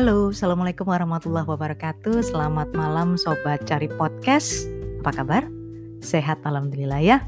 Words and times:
Halo, 0.00 0.32
Assalamualaikum 0.32 0.88
warahmatullahi 0.88 1.44
wabarakatuh. 1.44 2.24
Selamat 2.24 2.72
malam 2.72 3.20
Sobat 3.20 3.68
Cari 3.68 3.84
Podcast. 3.84 4.64
Apa 5.04 5.12
kabar? 5.12 5.44
Sehat 6.00 6.40
Alhamdulillah 6.40 7.04
ya. 7.04 7.20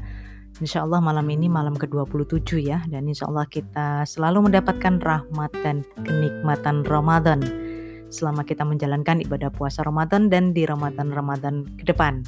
Insya 0.57 0.81
Allah 0.81 0.97
malam 0.97 1.21
ini 1.29 1.45
malam 1.45 1.77
ke-27 1.77 2.65
ya 2.65 2.81
Dan 2.89 3.05
insya 3.05 3.29
Allah 3.29 3.45
kita 3.45 4.09
selalu 4.09 4.49
mendapatkan 4.49 4.97
rahmat 4.97 5.53
dan 5.61 5.85
kenikmatan 6.01 6.81
Ramadan 6.81 7.45
Selama 8.09 8.41
kita 8.41 8.65
menjalankan 8.65 9.21
ibadah 9.21 9.53
puasa 9.53 9.85
Ramadan 9.85 10.33
dan 10.33 10.57
di 10.57 10.65
Ramadan-Ramadan 10.65 11.77
ke 11.77 11.85
depan. 11.85 12.25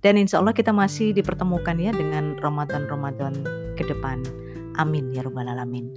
Dan 0.00 0.16
insya 0.16 0.40
Allah 0.40 0.56
kita 0.56 0.72
masih 0.72 1.12
dipertemukan 1.12 1.76
ya 1.76 1.92
dengan 1.92 2.40
Ramadan-Ramadan 2.40 3.44
ke 3.76 3.84
depan. 3.84 4.24
Amin 4.80 5.12
ya 5.12 5.20
Rabbal 5.20 5.52
Alamin. 5.52 5.92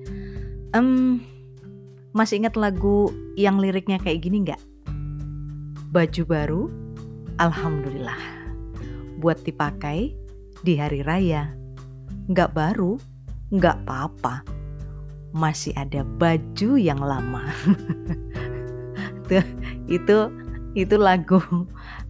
Um, 0.76 1.24
masih 2.16 2.40
ingat 2.40 2.56
lagu 2.56 3.12
yang 3.36 3.60
liriknya 3.60 4.00
kayak 4.00 4.24
gini 4.24 4.48
nggak? 4.48 4.62
Baju 5.92 6.24
baru, 6.24 6.62
Alhamdulillah. 7.44 8.48
Buat 9.20 9.44
dipakai 9.44 10.16
di 10.64 10.80
hari 10.80 11.04
raya. 11.04 11.52
Nggak 12.32 12.56
baru, 12.56 12.96
nggak 13.52 13.84
apa-apa. 13.84 14.48
Masih 15.36 15.76
ada 15.76 16.08
baju 16.08 16.80
yang 16.80 17.04
lama. 17.04 17.52
itu, 19.28 19.44
itu 19.92 20.18
itu 20.76 20.96
lagu 21.00 21.40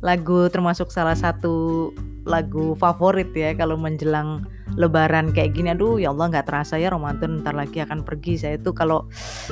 lagu 0.02 0.50
termasuk 0.50 0.90
salah 0.90 1.18
satu 1.18 1.90
lagu 2.26 2.74
favorit 2.76 3.30
ya 3.38 3.54
kalau 3.54 3.78
menjelang 3.78 4.44
lebaran 4.76 5.32
kayak 5.32 5.56
gini 5.56 5.72
aduh 5.72 6.02
ya 6.02 6.12
Allah 6.12 6.34
nggak 6.34 6.50
terasa 6.50 6.76
ya 6.82 6.92
Ramadan 6.92 7.46
ntar 7.46 7.54
lagi 7.54 7.80
akan 7.80 8.02
pergi. 8.02 8.42
Saya 8.42 8.58
tuh 8.58 8.74
kalau 8.74 9.08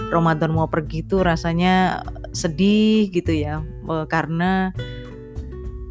Ramadan 0.09 0.52
mau 0.52 0.65
pergi 0.67 1.05
tuh 1.05 1.23
rasanya 1.23 2.03
sedih 2.33 3.13
gitu 3.13 3.31
ya 3.31 3.61
eh, 3.63 4.05
karena 4.09 4.73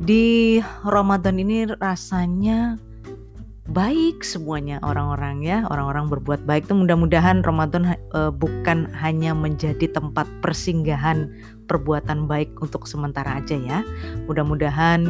di 0.03 0.59
Ramadan 0.83 1.39
ini 1.39 1.71
rasanya 1.79 2.75
baik 3.71 4.27
semuanya 4.27 4.83
orang-orang 4.83 5.47
ya 5.47 5.63
orang-orang 5.71 6.11
berbuat 6.11 6.43
baik 6.43 6.67
tuh. 6.67 6.77
Mudah-mudahan 6.77 7.47
Ramadan 7.47 7.95
uh, 8.11 8.35
bukan 8.35 8.91
hanya 8.99 9.33
menjadi 9.33 9.87
tempat 9.87 10.27
persinggahan 10.43 11.31
perbuatan 11.71 12.27
baik 12.27 12.51
untuk 12.59 12.91
sementara 12.91 13.39
aja 13.39 13.55
ya. 13.55 13.87
Mudah-mudahan 14.27 15.07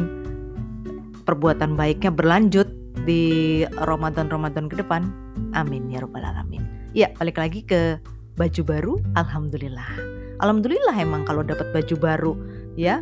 perbuatan 1.23 1.75
baiknya 1.79 2.11
berlanjut 2.13 2.69
di 3.03 3.63
Ramadan-Ramadan 3.81 4.69
ke 4.69 4.79
depan. 4.79 5.09
Amin 5.57 5.89
ya 5.89 6.03
robbal 6.03 6.23
alamin. 6.23 6.63
Ya, 6.93 7.09
balik 7.17 7.41
lagi 7.41 7.65
ke 7.65 7.97
baju 8.37 8.61
baru, 8.61 8.93
alhamdulillah. 9.17 9.89
Alhamdulillah 10.41 10.93
emang 10.97 11.25
kalau 11.25 11.41
dapat 11.41 11.73
baju 11.73 11.95
baru, 11.97 12.33
ya. 12.77 13.01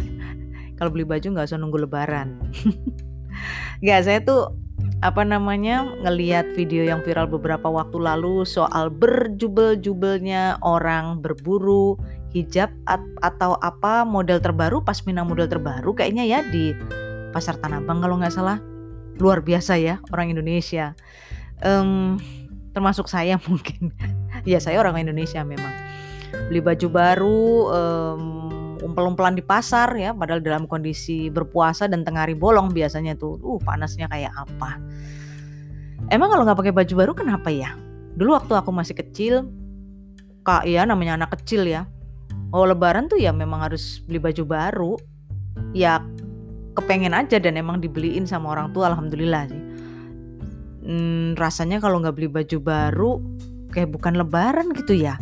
kalau 0.76 0.92
beli 0.92 1.08
baju 1.08 1.24
nggak 1.24 1.48
usah 1.48 1.58
nunggu 1.60 1.88
lebaran. 1.88 2.36
Gak, 3.84 4.08
saya 4.08 4.24
tuh 4.24 4.56
apa 5.04 5.20
namanya 5.20 5.84
ngeliat 6.00 6.56
video 6.56 6.80
yang 6.80 7.04
viral 7.04 7.28
beberapa 7.28 7.68
waktu 7.68 8.00
lalu 8.00 8.48
soal 8.48 8.88
berjubel-jubelnya 8.88 10.56
orang 10.64 11.20
berburu 11.20 12.00
hijab 12.32 12.72
atau 13.20 13.60
apa 13.60 14.08
model 14.08 14.40
terbaru 14.40 14.80
pasmina 14.80 15.20
model 15.20 15.52
terbaru 15.52 15.92
kayaknya 15.92 16.24
ya 16.24 16.40
di 16.48 16.72
pasar 17.36 17.60
Tanah 17.60 17.84
Abang 17.84 18.00
kalau 18.00 18.16
nggak 18.16 18.32
salah. 18.32 18.56
Luar 19.20 19.44
biasa 19.44 19.76
ya 19.76 20.00
orang 20.08 20.32
Indonesia. 20.32 20.96
Um, 21.60 22.16
termasuk 22.72 23.12
saya 23.12 23.36
mungkin. 23.48 23.92
Ya 24.48 24.56
saya 24.56 24.80
orang 24.80 24.96
Indonesia 25.04 25.44
memang. 25.44 25.72
Beli 26.48 26.64
baju 26.64 26.88
baru 26.88 27.44
um, 27.68 28.22
umpel-umpelan 28.80 29.36
di 29.36 29.44
pasar 29.44 29.92
ya 29.96 30.12
padahal 30.12 30.40
dalam 30.40 30.64
kondisi 30.68 31.32
berpuasa 31.32 31.88
dan 31.88 32.04
tengah 32.04 32.24
hari 32.24 32.32
bolong 32.32 32.72
biasanya 32.72 33.12
tuh. 33.20 33.36
Uh 33.44 33.60
panasnya 33.60 34.08
kayak 34.08 34.32
apa? 34.32 34.80
Emang 36.08 36.32
kalau 36.32 36.48
nggak 36.48 36.58
pakai 36.60 36.72
baju 36.72 36.94
baru 36.96 37.12
kenapa 37.12 37.52
ya? 37.52 37.76
Dulu 38.16 38.32
waktu 38.32 38.52
aku 38.56 38.70
masih 38.72 38.96
kecil 38.96 39.48
kak 40.46 40.64
ya 40.64 40.88
namanya 40.88 41.20
anak 41.20 41.36
kecil 41.40 41.68
ya. 41.68 41.84
Oh 42.54 42.64
lebaran 42.64 43.10
tuh 43.10 43.18
ya 43.18 43.34
memang 43.34 43.60
harus 43.60 44.00
beli 44.04 44.22
baju 44.22 44.42
baru. 44.46 44.92
Ya 45.72 46.04
kepengen 46.76 47.16
aja 47.16 47.40
dan 47.40 47.56
emang 47.56 47.80
dibeliin 47.80 48.28
sama 48.28 48.52
orang 48.52 48.70
tua 48.76 48.92
alhamdulillah 48.92 49.48
sih. 49.48 49.62
Hmm, 50.86 51.34
rasanya 51.34 51.82
kalau 51.82 51.98
nggak 51.98 52.14
beli 52.14 52.28
baju 52.30 52.58
baru 52.62 53.12
kayak 53.74 53.90
bukan 53.90 54.14
lebaran 54.20 54.70
gitu 54.76 54.94
ya. 54.94 55.18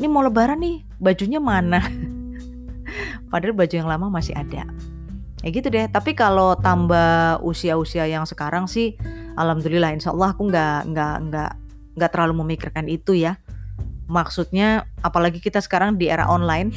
Ini 0.00 0.10
mau 0.10 0.24
lebaran 0.24 0.58
nih 0.58 0.82
bajunya 0.98 1.38
mana? 1.38 1.78
Padahal 3.30 3.54
baju 3.54 3.74
yang 3.76 3.86
lama 3.86 4.10
masih 4.10 4.34
ada. 4.34 4.66
Ya 5.44 5.48
gitu 5.52 5.70
deh 5.70 5.86
tapi 5.86 6.16
kalau 6.16 6.58
tambah 6.58 7.38
usia-usia 7.44 8.08
yang 8.10 8.26
sekarang 8.26 8.66
sih 8.66 8.98
alhamdulillah 9.38 9.94
insya 9.94 10.10
Allah 10.10 10.34
aku 10.34 10.50
nggak 10.50 10.90
nggak 10.90 11.16
nggak 11.30 11.52
nggak 11.94 12.10
terlalu 12.10 12.34
memikirkan 12.42 12.90
itu 12.90 13.14
ya. 13.14 13.38
Maksudnya 14.10 14.90
apalagi 15.06 15.38
kita 15.38 15.62
sekarang 15.62 15.98
di 15.98 16.10
era 16.10 16.26
online 16.26 16.74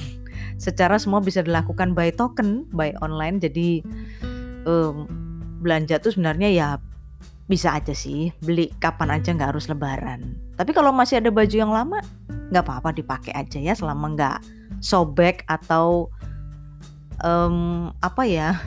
secara 0.59 0.99
semua 0.99 1.23
bisa 1.23 1.43
dilakukan 1.43 1.95
by 1.95 2.11
token, 2.13 2.67
by 2.73 2.93
online. 2.99 3.39
Jadi 3.39 3.83
um, 4.67 5.07
belanja 5.59 5.99
tuh 5.99 6.15
sebenarnya 6.15 6.49
ya 6.51 6.69
bisa 7.49 7.73
aja 7.73 7.97
sih 7.97 8.29
beli 8.45 8.69
kapan 8.77 9.17
aja 9.17 9.33
nggak 9.33 9.49
harus 9.55 9.65
lebaran. 9.65 10.37
Tapi 10.53 10.69
kalau 10.71 10.93
masih 10.93 11.17
ada 11.17 11.33
baju 11.33 11.55
yang 11.55 11.73
lama 11.73 11.97
nggak 12.53 12.63
apa-apa 12.65 12.93
dipakai 12.93 13.33
aja 13.33 13.57
ya 13.57 13.73
selama 13.73 14.13
nggak 14.13 14.37
sobek 14.81 15.45
atau 15.49 16.09
um, 17.25 17.89
apa 18.05 18.23
ya 18.25 18.57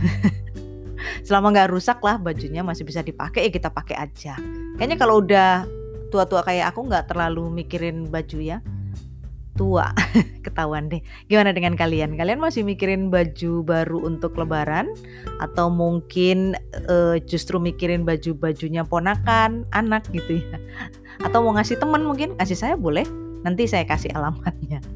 selama 1.27 1.55
nggak 1.55 1.71
rusak 1.71 1.99
lah 2.03 2.19
bajunya 2.19 2.63
masih 2.63 2.83
bisa 2.83 3.03
dipakai 3.07 3.47
ya 3.47 3.51
kita 3.55 3.71
pakai 3.71 3.97
aja. 3.99 4.35
Kayaknya 4.79 4.99
kalau 4.99 5.23
udah 5.23 5.67
tua-tua 6.11 6.45
kayak 6.45 6.75
aku 6.75 6.91
nggak 6.91 7.09
terlalu 7.09 7.49
mikirin 7.49 8.11
baju 8.11 8.39
ya 8.43 8.59
tua. 9.55 9.93
Ketahuan 10.45 10.89
deh. 10.89 11.01
Gimana 11.29 11.53
dengan 11.53 11.77
kalian? 11.77 12.17
Kalian 12.17 12.41
masih 12.41 12.65
mikirin 12.65 13.13
baju 13.13 13.63
baru 13.65 13.99
untuk 14.05 14.37
lebaran? 14.37 14.93
Atau 15.41 15.69
mungkin 15.73 16.57
uh, 16.89 17.17
justru 17.25 17.61
mikirin 17.61 18.05
baju 18.05 18.33
bajunya 18.37 18.83
ponakan 18.83 19.69
anak 19.73 20.09
gitu 20.11 20.41
ya? 20.41 20.57
Atau 21.27 21.45
mau 21.45 21.55
ngasih 21.57 21.79
teman 21.79 22.03
mungkin? 22.05 22.35
Kasih 22.37 22.59
saya 22.59 22.75
boleh. 22.75 23.05
Nanti 23.43 23.69
saya 23.69 23.85
kasih 23.87 24.13
alamatnya. 24.17 24.81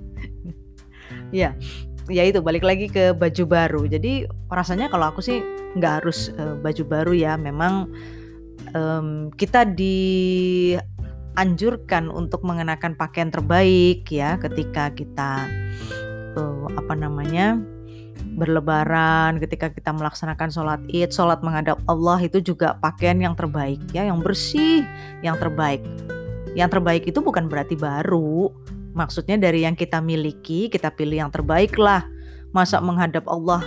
Ya 1.34 1.58
ya 2.06 2.22
itu. 2.22 2.38
Balik 2.38 2.62
lagi 2.62 2.86
ke 2.86 3.10
baju 3.10 3.44
baru. 3.50 3.82
Jadi 3.90 4.30
rasanya 4.46 4.86
kalau 4.86 5.10
aku 5.10 5.18
sih 5.18 5.42
nggak 5.74 5.92
harus 6.02 6.30
uh, 6.38 6.54
baju 6.54 6.82
baru 6.86 7.12
ya. 7.18 7.34
Memang 7.34 7.90
um, 8.74 9.34
kita 9.34 9.66
di 9.66 9.98
anjurkan 11.36 12.08
untuk 12.08 12.42
mengenakan 12.42 12.96
pakaian 12.96 13.28
terbaik 13.28 14.08
ya 14.08 14.40
ketika 14.40 14.90
kita 14.92 15.46
uh, 16.34 16.66
apa 16.74 16.96
namanya 16.96 17.60
berlebaran 18.36 19.40
ketika 19.40 19.72
kita 19.72 19.92
melaksanakan 19.92 20.48
sholat 20.52 20.80
id 20.88 21.12
sholat 21.12 21.40
menghadap 21.40 21.80
Allah 21.88 22.20
itu 22.20 22.40
juga 22.40 22.76
pakaian 22.80 23.16
yang 23.16 23.36
terbaik 23.36 23.80
ya 23.92 24.04
yang 24.08 24.20
bersih 24.20 24.84
yang 25.20 25.36
terbaik. 25.36 25.84
Yang 26.56 26.80
terbaik 26.80 27.04
itu 27.04 27.20
bukan 27.20 27.52
berarti 27.52 27.76
baru 27.76 28.48
maksudnya 28.96 29.36
dari 29.36 29.68
yang 29.68 29.76
kita 29.76 30.00
miliki 30.00 30.72
kita 30.72 30.88
pilih 30.92 31.28
yang 31.28 31.32
terbaik 31.32 31.76
lah. 31.76 32.04
Masa 32.56 32.80
menghadap 32.80 33.28
Allah 33.28 33.60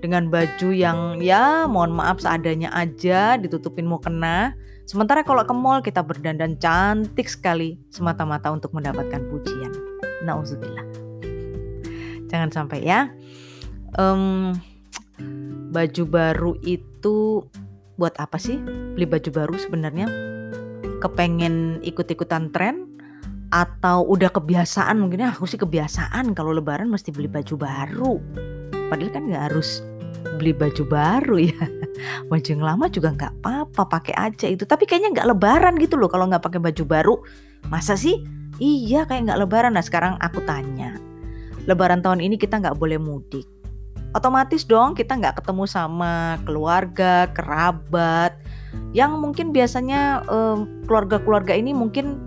dengan 0.00 0.26
baju 0.32 0.68
yang 0.74 1.22
ya 1.22 1.68
mohon 1.70 1.94
maaf 1.94 2.18
seadanya 2.18 2.72
aja 2.74 3.38
ditutupin 3.38 3.86
mau 3.86 4.02
kena 4.02 4.56
Sementara 4.82 5.22
kalau 5.22 5.46
ke 5.46 5.54
mall 5.54 5.80
kita 5.80 6.02
berdandan 6.02 6.58
cantik 6.58 7.30
sekali 7.30 7.78
semata-mata 7.88 8.50
untuk 8.50 8.74
mendapatkan 8.74 9.22
pujian. 9.30 9.72
Nauzubillah. 10.26 10.86
Jangan 12.28 12.50
sampai 12.50 12.82
ya. 12.82 13.10
Um, 13.94 14.56
baju 15.72 16.02
baru 16.08 16.52
itu 16.64 17.46
buat 18.00 18.16
apa 18.18 18.40
sih? 18.40 18.58
Beli 18.96 19.06
baju 19.06 19.30
baru 19.30 19.54
sebenarnya 19.60 20.06
kepengen 21.02 21.82
ikut-ikutan 21.82 22.54
tren 22.54 22.86
atau 23.52 24.06
udah 24.08 24.32
kebiasaan 24.32 24.96
mungkin 24.96 25.28
aku 25.28 25.44
sih 25.44 25.60
kebiasaan 25.60 26.32
kalau 26.32 26.56
lebaran 26.56 26.88
mesti 26.88 27.12
beli 27.12 27.28
baju 27.28 27.54
baru. 27.60 28.12
Padahal 28.88 29.10
kan 29.12 29.28
nggak 29.28 29.44
harus 29.52 29.84
beli 30.38 30.52
baju 30.56 30.82
baru 30.86 31.36
ya. 31.38 31.64
Baju 32.30 32.48
yang 32.48 32.64
lama 32.64 32.88
juga 32.88 33.14
nggak 33.14 33.44
apa-apa 33.44 33.82
pakai 34.00 34.14
aja 34.16 34.48
itu. 34.50 34.64
Tapi 34.66 34.88
kayaknya 34.88 35.14
nggak 35.14 35.28
lebaran 35.36 35.74
gitu 35.78 36.00
loh 36.00 36.10
kalau 36.10 36.26
nggak 36.26 36.42
pakai 36.42 36.58
baju 36.58 36.84
baru. 36.88 37.14
Masa 37.70 37.94
sih? 37.94 38.24
Iya 38.58 39.06
kayak 39.06 39.30
nggak 39.30 39.40
lebaran. 39.44 39.76
Nah 39.76 39.84
sekarang 39.84 40.18
aku 40.18 40.42
tanya 40.42 40.98
lebaran 41.68 42.02
tahun 42.02 42.24
ini 42.24 42.40
kita 42.40 42.58
nggak 42.58 42.74
boleh 42.80 42.98
mudik? 42.98 43.46
Otomatis 44.12 44.66
dong 44.66 44.98
kita 44.98 45.14
nggak 45.14 45.44
ketemu 45.44 45.64
sama 45.68 46.40
keluarga 46.42 47.30
kerabat. 47.30 48.34
Yang 48.96 49.12
mungkin 49.20 49.46
biasanya 49.52 50.24
keluarga 50.24 51.20
keluarga-keluarga 51.22 51.52
ini 51.54 51.76
mungkin 51.76 52.18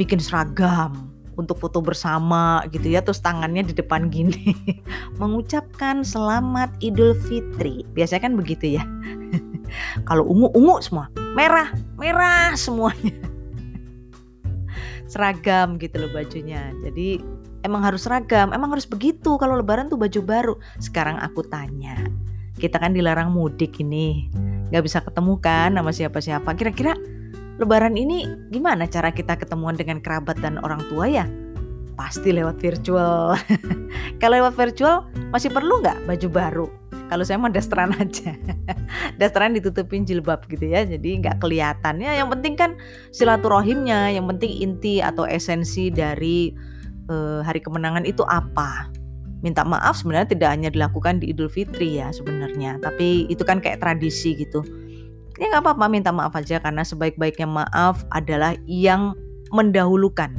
bikin 0.00 0.18
seragam 0.18 1.11
untuk 1.36 1.56
foto 1.56 1.80
bersama 1.80 2.64
gitu 2.68 2.92
ya 2.92 3.00
terus 3.00 3.20
tangannya 3.24 3.64
di 3.66 3.74
depan 3.74 4.12
gini. 4.12 4.52
Mengucapkan 5.20 6.04
selamat 6.04 6.72
Idul 6.84 7.16
Fitri. 7.26 7.84
Biasanya 7.96 8.28
kan 8.28 8.34
begitu 8.36 8.76
ya. 8.76 8.84
Kalau 10.08 10.28
ungu 10.28 10.52
ungu 10.52 10.80
semua. 10.84 11.08
Merah 11.32 11.72
merah 11.96 12.52
semuanya. 12.56 13.16
Seragam 15.12 15.80
gitu 15.80 16.00
loh 16.00 16.10
bajunya. 16.12 16.72
Jadi 16.84 17.20
emang 17.64 17.84
harus 17.84 18.04
seragam. 18.04 18.52
Emang 18.52 18.72
harus 18.72 18.88
begitu. 18.88 19.36
Kalau 19.36 19.56
lebaran 19.56 19.88
tuh 19.88 20.00
baju 20.00 20.20
baru. 20.24 20.54
Sekarang 20.80 21.20
aku 21.20 21.44
tanya 21.44 21.96
kita 22.60 22.78
kan 22.78 22.92
dilarang 22.92 23.32
mudik 23.32 23.80
ini. 23.80 24.28
Nggak 24.70 24.84
bisa 24.86 24.98
ketemu 25.02 25.34
kan 25.40 25.74
sama 25.74 25.90
siapa-siapa. 25.92 26.50
Kira-kira 26.56 26.94
Lebaran 27.62 27.94
ini 27.94 28.26
gimana 28.50 28.90
cara 28.90 29.14
kita 29.14 29.38
ketemuan 29.38 29.78
dengan 29.78 30.02
kerabat 30.02 30.34
dan 30.42 30.58
orang 30.66 30.82
tua 30.90 31.06
ya? 31.06 31.30
Pasti 31.94 32.34
lewat 32.34 32.58
virtual. 32.58 33.38
Kalau 34.20 34.34
lewat 34.42 34.58
virtual 34.58 35.06
masih 35.30 35.54
perlu 35.54 35.78
nggak 35.78 36.02
baju 36.10 36.26
baru? 36.26 36.66
Kalau 37.06 37.22
saya 37.22 37.38
mah 37.38 37.54
dasteran 37.54 37.94
aja, 38.02 38.34
dasteran 39.14 39.54
ditutupin 39.54 40.02
jilbab 40.02 40.42
gitu 40.50 40.74
ya, 40.74 40.82
jadi 40.82 41.22
nggak 41.22 41.38
kelihatan. 41.38 42.02
Ya, 42.02 42.18
yang 42.18 42.34
penting 42.34 42.58
kan 42.58 42.74
silaturahimnya, 43.14 44.10
yang 44.10 44.26
penting 44.26 44.58
inti 44.58 44.98
atau 44.98 45.22
esensi 45.22 45.94
dari 45.94 46.50
uh, 47.14 47.46
hari 47.46 47.62
kemenangan 47.62 48.02
itu 48.02 48.26
apa? 48.26 48.90
Minta 49.46 49.62
maaf 49.62 50.02
sebenarnya 50.02 50.34
tidak 50.34 50.50
hanya 50.50 50.70
dilakukan 50.74 51.22
di 51.22 51.30
Idul 51.30 51.46
Fitri 51.46 52.02
ya 52.02 52.10
sebenarnya, 52.10 52.82
tapi 52.82 53.30
itu 53.30 53.46
kan 53.46 53.62
kayak 53.62 53.78
tradisi 53.78 54.34
gitu 54.34 54.66
ya 55.42 55.50
nggak 55.50 55.66
apa-apa 55.66 55.90
minta 55.90 56.14
maaf 56.14 56.38
aja 56.38 56.62
karena 56.62 56.86
sebaik-baiknya 56.86 57.50
maaf 57.50 58.06
adalah 58.14 58.54
yang 58.70 59.18
mendahulukan. 59.50 60.30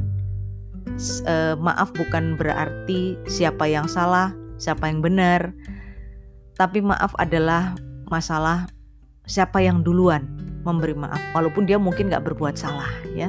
Uh, 1.28 1.58
maaf 1.60 1.92
bukan 1.92 2.40
berarti 2.40 3.18
siapa 3.26 3.66
yang 3.66 3.90
salah 3.90 4.30
siapa 4.62 4.86
yang 4.86 5.02
benar 5.02 5.50
tapi 6.54 6.78
maaf 6.78 7.10
adalah 7.18 7.74
masalah 8.06 8.70
siapa 9.26 9.58
yang 9.58 9.82
duluan 9.82 10.22
memberi 10.62 10.94
maaf 10.94 11.18
walaupun 11.34 11.66
dia 11.66 11.76
mungkin 11.76 12.08
nggak 12.08 12.24
berbuat 12.24 12.56
salah 12.56 12.88
ya. 13.12 13.28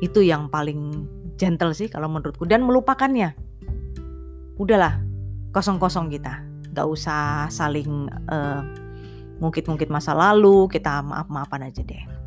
Itu 0.00 0.24
yang 0.24 0.48
paling 0.48 1.04
gentle 1.36 1.76
sih 1.76 1.92
kalau 1.92 2.08
menurutku 2.08 2.48
dan 2.48 2.64
melupakannya. 2.64 3.36
Udahlah 4.56 5.02
kosong-kosong 5.52 6.08
kita 6.08 6.40
nggak 6.72 6.88
usah 6.88 7.52
saling 7.52 8.08
uh, 8.32 8.64
ngungkit-ngungkit 9.42 9.90
masa 9.90 10.14
lalu, 10.14 10.70
kita 10.70 11.02
maaf-maafan 11.02 11.66
aja 11.66 11.82
deh. 11.82 12.22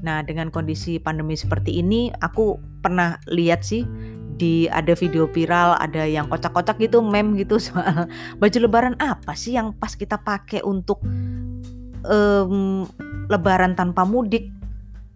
Nah, 0.00 0.24
dengan 0.24 0.48
kondisi 0.48 0.96
pandemi 0.96 1.36
seperti 1.36 1.84
ini, 1.84 2.08
aku 2.24 2.56
pernah 2.80 3.20
lihat 3.28 3.60
sih 3.60 3.84
di 4.40 4.64
ada 4.72 4.96
video 4.96 5.28
viral, 5.28 5.76
ada 5.76 6.08
yang 6.08 6.24
kocak-kocak 6.32 6.80
gitu, 6.80 7.04
meme 7.04 7.36
gitu 7.36 7.60
soal 7.60 8.08
baju 8.40 8.58
lebaran 8.64 8.96
apa 8.96 9.36
sih 9.36 9.60
yang 9.60 9.76
pas 9.76 9.92
kita 9.92 10.16
pakai 10.16 10.64
untuk 10.64 11.04
um, 12.08 12.88
lebaran 13.28 13.76
tanpa 13.76 14.08
mudik. 14.08 14.48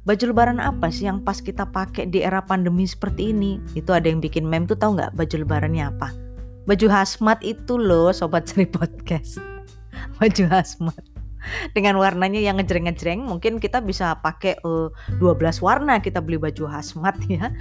Baju 0.05 0.37
lebaran 0.37 0.61
apa 0.61 0.93
sih 0.93 1.09
yang 1.09 1.25
pas 1.25 1.41
kita 1.41 1.65
pakai 1.65 2.05
di 2.13 2.21
era 2.21 2.45
pandemi 2.45 2.85
seperti 2.85 3.33
ini? 3.33 3.57
Itu 3.73 3.97
ada 3.97 4.05
yang 4.05 4.21
bikin 4.21 4.45
meme 4.45 4.69
tuh 4.69 4.77
tahu 4.77 5.01
nggak 5.01 5.17
baju 5.17 5.37
lebarannya 5.49 5.89
apa? 5.89 6.13
Baju 6.69 6.87
hazmat 6.93 7.41
itu 7.41 7.81
loh, 7.81 8.13
sobat 8.13 8.45
cari 8.45 8.69
podcast. 8.69 9.41
Baju 10.21 10.45
hazmat 10.53 11.14
dengan 11.77 11.97
warnanya 12.01 12.41
yang 12.41 12.59
ngejreng-ngejreng 12.61 13.21
mungkin 13.23 13.61
kita 13.61 13.81
bisa 13.85 14.19
pakai 14.21 14.59
uh, 14.65 14.91
eh, 15.11 15.21
12 15.21 15.65
warna 15.65 16.01
kita 16.01 16.21
beli 16.21 16.41
baju 16.41 16.65
hazmat 16.69 17.17
ya. 17.29 17.53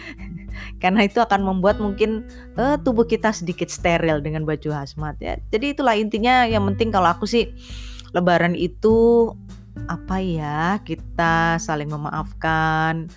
Karena 0.82 1.04
itu 1.04 1.20
akan 1.20 1.44
membuat 1.44 1.78
mungkin 1.82 2.26
uh, 2.56 2.80
tubuh 2.80 3.04
kita 3.04 3.32
sedikit 3.34 3.68
steril 3.68 4.22
dengan 4.22 4.46
baju 4.48 4.70
hazmat 4.72 5.18
ya. 5.20 5.34
Jadi 5.52 5.76
itulah 5.76 5.94
intinya. 5.98 6.48
Yang 6.48 6.74
penting 6.74 6.88
kalau 6.94 7.12
aku 7.12 7.28
sih 7.28 7.52
lebaran 8.14 8.56
itu 8.56 9.30
apa 9.90 10.16
ya 10.22 10.80
kita 10.82 11.60
saling 11.60 11.92
memaafkan. 11.92 13.10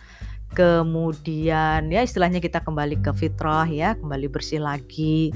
Kemudian 0.50 1.94
ya 1.94 2.02
istilahnya 2.02 2.42
kita 2.42 2.66
kembali 2.66 3.06
ke 3.06 3.14
fitrah 3.14 3.70
ya 3.70 3.94
kembali 3.94 4.28
bersih 4.34 4.58
lagi 4.58 5.30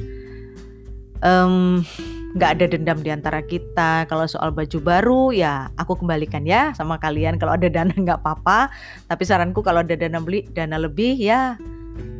nggak 2.34 2.50
ada 2.60 2.66
dendam 2.68 3.00
di 3.00 3.10
antara 3.14 3.40
kita. 3.46 4.06
Kalau 4.10 4.28
soal 4.28 4.52
baju 4.52 4.78
baru 4.84 5.24
ya 5.31 5.72
aku 5.80 6.04
kembalikan 6.04 6.44
ya 6.44 6.75
sama 6.75 7.00
kalian. 7.00 7.40
Kalau 7.40 7.56
ada 7.56 7.68
dana 7.72 7.94
nggak 8.04 8.20
apa-apa. 8.22 8.74
Tapi 9.08 9.24
saranku 9.24 9.64
kalau 9.64 9.81
ada 9.86 9.96
dana 9.96 10.20
beli 10.20 10.46
dana 10.52 10.75
lebih 10.75 11.16
ya 11.16 11.56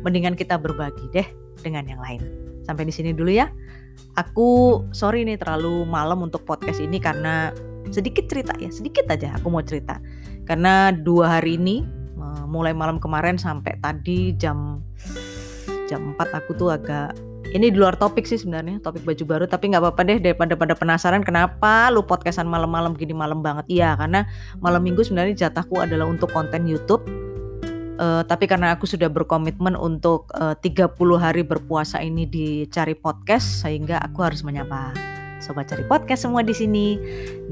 mendingan 0.06 0.38
kita 0.38 0.56
berbagi 0.56 1.04
deh 1.12 1.28
dengan 1.60 1.84
yang 1.84 2.00
lain. 2.00 2.22
Sampai 2.64 2.88
di 2.88 2.94
sini 2.94 3.12
dulu 3.12 3.30
ya. 3.30 3.50
Aku 4.18 4.82
sorry 4.90 5.22
nih 5.22 5.38
terlalu 5.38 5.86
malam 5.86 6.22
untuk 6.26 6.42
podcast 6.42 6.82
ini 6.82 6.98
karena 6.98 7.54
sedikit 7.94 8.26
cerita 8.26 8.56
ya, 8.58 8.70
sedikit 8.72 9.06
aja 9.06 9.38
aku 9.38 9.50
mau 9.50 9.62
cerita. 9.62 10.02
Karena 10.48 10.90
dua 10.90 11.38
hari 11.38 11.58
ini 11.58 11.86
mulai 12.54 12.70
malam 12.70 13.02
kemarin 13.02 13.34
sampai 13.34 13.74
tadi 13.82 14.30
jam 14.38 14.78
jam 15.90 16.14
4 16.14 16.38
aku 16.38 16.50
tuh 16.54 16.70
agak 16.70 17.12
ini 17.54 17.70
di 17.70 17.78
luar 17.78 17.94
topik 17.94 18.26
sih 18.26 18.36
sebenarnya 18.36 18.82
topik 18.82 19.06
baju 19.06 19.24
baru 19.24 19.44
tapi 19.46 19.70
nggak 19.70 19.82
apa-apa 19.82 20.02
deh 20.02 20.18
daripada 20.18 20.58
pada 20.58 20.74
penasaran 20.74 21.22
kenapa 21.22 21.88
lu 21.94 22.02
podcastan 22.02 22.50
malam-malam 22.50 22.98
gini 22.98 23.14
malam 23.14 23.40
banget 23.40 23.64
iya 23.70 23.94
karena 23.94 24.26
malam 24.58 24.82
minggu 24.82 25.06
sebenarnya 25.06 25.46
jatahku 25.46 25.78
adalah 25.78 26.10
untuk 26.10 26.34
konten 26.34 26.66
YouTube 26.66 27.06
uh, 28.02 28.26
tapi 28.26 28.50
karena 28.50 28.74
aku 28.74 28.90
sudah 28.90 29.06
berkomitmen 29.06 29.78
untuk 29.78 30.26
eh, 30.34 30.58
uh, 30.58 30.90
30 30.90 30.98
hari 31.22 31.46
berpuasa 31.46 32.02
ini 32.02 32.26
dicari 32.26 32.98
podcast 32.98 33.62
sehingga 33.62 34.02
aku 34.02 34.26
harus 34.26 34.42
menyapa 34.42 34.90
sobat 35.38 35.68
cari 35.68 35.84
podcast 35.84 36.24
semua 36.24 36.40
di 36.40 36.56
sini. 36.56 36.96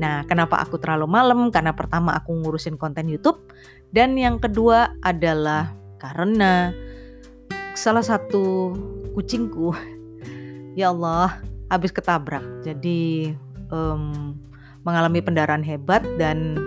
Nah, 0.00 0.24
kenapa 0.24 0.56
aku 0.64 0.80
terlalu 0.80 1.04
malam? 1.04 1.52
Karena 1.52 1.76
pertama 1.76 2.16
aku 2.16 2.32
ngurusin 2.40 2.80
konten 2.80 3.04
YouTube 3.04 3.44
dan 3.92 4.16
yang 4.16 4.40
kedua 4.40 4.96
adalah 5.04 5.76
karena 6.00 6.72
salah 7.72 8.04
satu 8.04 8.76
kucingku 9.16 9.72
ya 10.78 10.92
Allah 10.92 11.40
habis 11.72 11.92
ketabrak. 11.92 12.44
Jadi 12.60 13.32
um, 13.72 14.36
mengalami 14.84 15.24
pendarahan 15.24 15.64
hebat 15.64 16.04
dan 16.20 16.60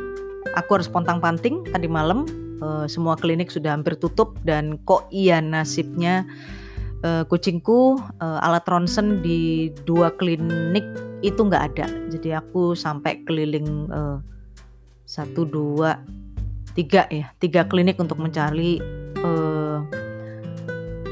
aku 0.57 0.81
harus 0.81 0.89
pontang 0.89 1.21
panting 1.21 1.61
tadi 1.69 1.85
malam. 1.85 2.25
Uh, 2.63 2.87
semua 2.87 3.19
klinik 3.19 3.51
sudah 3.51 3.75
hampir 3.75 3.99
tutup 3.99 4.39
dan 4.47 4.79
kok 4.87 5.03
iya 5.11 5.43
nasibnya 5.43 6.23
uh, 7.03 7.27
kucingku 7.27 7.99
uh, 8.23 8.39
alat 8.39 8.63
ronsen 8.63 9.19
di 9.19 9.69
dua 9.83 10.15
klinik 10.15 10.87
itu 11.19 11.35
nggak 11.35 11.63
ada. 11.75 11.87
Jadi 12.09 12.31
aku 12.31 12.71
sampai 12.73 13.21
keliling 13.27 13.91
uh, 13.91 14.23
satu 15.03 15.43
dua 15.45 15.99
tiga 16.73 17.05
ya 17.11 17.27
tiga 17.43 17.67
klinik 17.67 17.99
untuk 17.99 18.23
mencari 18.23 18.79
uh, 19.19 19.83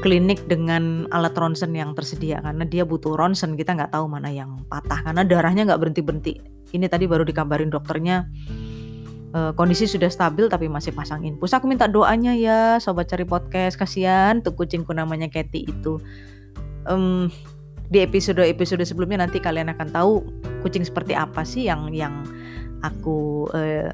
klinik 0.04 0.44
dengan 0.44 1.08
alat 1.08 1.32
ronsen 1.32 1.72
yang 1.72 1.96
tersedia 1.96 2.44
karena 2.44 2.68
dia 2.68 2.84
butuh 2.84 3.16
ronsen 3.16 3.56
kita 3.56 3.72
nggak 3.72 3.96
tahu 3.96 4.04
mana 4.04 4.28
yang 4.28 4.60
patah 4.68 5.00
karena 5.00 5.24
darahnya 5.24 5.64
nggak 5.64 5.80
berhenti 5.80 6.02
berhenti 6.04 6.34
ini 6.76 6.84
tadi 6.84 7.08
baru 7.08 7.24
dikabarin 7.24 7.72
dokternya 7.72 8.28
uh, 9.32 9.56
kondisi 9.56 9.88
sudah 9.88 10.12
stabil 10.12 10.46
tapi 10.46 10.68
masih 10.68 10.92
pasang 10.92 11.24
infus 11.26 11.56
aku 11.56 11.64
minta 11.64 11.88
doanya 11.88 12.36
ya 12.36 12.76
sobat 12.78 13.08
cari 13.08 13.24
podcast 13.24 13.80
kasihan 13.80 14.44
tuh 14.44 14.52
kucingku 14.52 14.92
namanya 14.92 15.26
Katy 15.26 15.66
itu. 15.66 15.98
Um, 16.84 17.32
di 17.88 18.00
episode 18.04 18.40
episode 18.44 18.84
sebelumnya 18.84 19.24
nanti 19.24 19.40
kalian 19.40 19.72
akan 19.72 19.88
tahu 19.92 20.12
kucing 20.60 20.84
seperti 20.84 21.16
apa 21.16 21.44
sih 21.44 21.68
yang 21.68 21.92
yang 21.92 22.24
aku 22.84 23.48
uh, 23.52 23.92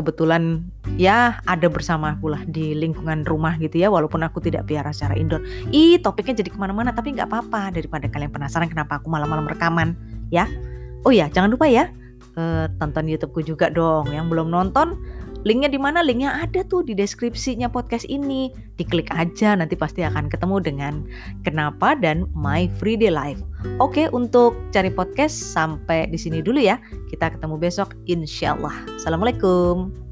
kebetulan 0.00 0.64
ya 0.96 1.38
ada 1.44 1.68
bersama 1.68 2.16
aku 2.16 2.32
lah 2.32 2.42
di 2.48 2.72
lingkungan 2.72 3.28
rumah 3.28 3.60
gitu 3.60 3.76
ya 3.76 3.92
walaupun 3.92 4.24
aku 4.24 4.40
tidak 4.40 4.64
biara 4.64 4.90
secara 4.90 5.14
indoor. 5.20 5.44
Ih 5.70 6.00
topiknya 6.00 6.40
jadi 6.40 6.50
ke 6.50 6.58
mana-mana 6.58 6.96
tapi 6.96 7.12
nggak 7.12 7.28
apa-apa. 7.28 7.76
Daripada 7.76 8.08
kalian 8.08 8.32
penasaran 8.32 8.72
kenapa 8.72 8.98
aku 8.98 9.12
malam-malam 9.12 9.44
rekaman 9.44 9.92
ya. 10.32 10.48
Oh 11.04 11.12
ya 11.12 11.28
jangan 11.28 11.52
lupa 11.52 11.68
ya 11.68 11.92
uh, 12.40 12.66
tonton 12.80 13.06
YouTubeku 13.12 13.44
juga 13.44 13.68
dong. 13.68 14.08
Yang 14.08 14.26
belum 14.32 14.48
nonton 14.48 14.96
linknya 15.44 15.70
di 15.72 15.80
mana? 15.80 16.04
Linknya 16.04 16.44
ada 16.44 16.66
tuh 16.66 16.84
di 16.84 16.92
deskripsinya 16.92 17.70
podcast 17.70 18.04
ini. 18.08 18.52
Diklik 18.76 19.12
aja 19.14 19.56
nanti 19.56 19.76
pasti 19.76 20.04
akan 20.04 20.28
ketemu 20.28 20.56
dengan 20.60 20.94
kenapa 21.44 21.96
dan 21.96 22.28
my 22.36 22.68
free 22.80 22.96
day 22.96 23.12
life. 23.12 23.40
Oke 23.80 24.08
untuk 24.12 24.56
cari 24.72 24.88
podcast 24.92 25.36
sampai 25.56 26.08
di 26.08 26.16
sini 26.16 26.40
dulu 26.40 26.60
ya. 26.60 26.80
Kita 27.08 27.32
ketemu 27.32 27.56
besok 27.60 27.96
insyaallah 28.08 29.00
assalamualaikum 29.00 30.09